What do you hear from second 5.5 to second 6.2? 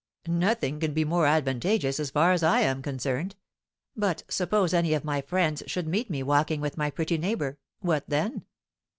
should meet